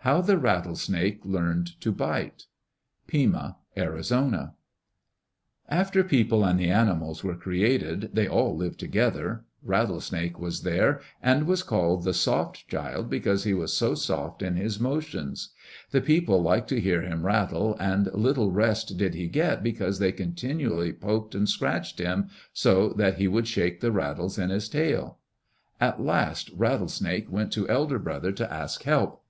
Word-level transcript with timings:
How 0.00 0.20
the 0.20 0.36
Rattlesnake 0.36 1.24
Learned 1.24 1.80
to 1.80 1.90
Bite 1.90 2.44
Pima 3.06 3.56
(Arizona) 3.74 4.52
After 5.66 6.04
people 6.04 6.44
and 6.44 6.60
the 6.60 6.68
animals 6.68 7.24
were 7.24 7.34
created, 7.36 8.10
they 8.12 8.28
all 8.28 8.54
lived 8.54 8.78
together. 8.78 9.46
Rattlesnake 9.62 10.38
was 10.38 10.60
there, 10.62 11.00
and 11.22 11.46
was 11.46 11.62
called 11.62 12.14
Soft 12.14 12.68
Child 12.68 13.08
because 13.08 13.44
he 13.44 13.54
was 13.54 13.72
so 13.72 13.94
soft 13.94 14.42
in 14.42 14.56
his 14.56 14.78
motions. 14.78 15.54
The 15.90 16.02
people 16.02 16.42
liked 16.42 16.68
to 16.68 16.78
hear 16.80 17.00
him 17.00 17.24
rattle 17.24 17.78
and 17.80 18.12
little 18.12 18.50
rest 18.52 18.98
did 18.98 19.14
he 19.14 19.26
get 19.26 19.62
because 19.62 19.98
they 19.98 20.12
continually 20.12 20.92
poked 20.92 21.34
and 21.34 21.48
scratched 21.48 21.98
him 21.98 22.28
so 22.52 22.90
that 22.90 23.16
he 23.16 23.26
would 23.26 23.48
shake 23.48 23.80
the 23.80 23.90
rattles 23.90 24.36
in 24.38 24.50
his 24.50 24.68
tail. 24.68 25.16
At 25.80 25.98
last 26.02 26.50
Rattlesnake 26.52 27.32
went 27.32 27.52
to 27.54 27.66
Elder 27.70 27.98
Brother 27.98 28.32
to 28.32 28.52
ask 28.52 28.82
help. 28.82 29.22